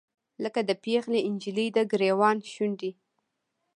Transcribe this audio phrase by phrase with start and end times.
[0.43, 2.91] لکه د پیغلې نجلۍ، دګریوان شونډې